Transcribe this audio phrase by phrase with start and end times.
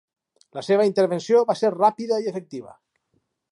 [0.57, 2.75] La seva intervenció va ser ràpida i efectiva.